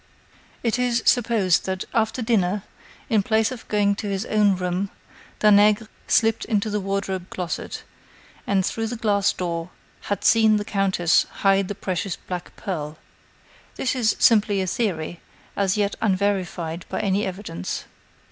[0.63, 2.63] "It is supposed that, after dinner,
[3.07, 4.89] in place of going to his own room,
[5.41, 7.83] Danègre slipped into the wardrobe closet,
[8.47, 9.69] and, through the glass door,
[10.09, 12.97] had seen the countess hide the precious black pearl.
[13.75, 15.19] This is simply a theory,
[15.55, 17.83] as yet unverified by any evidence.